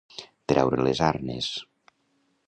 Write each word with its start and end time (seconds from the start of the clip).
Treure 0.53 0.79
les 0.87 1.01
arnes. 1.07 1.51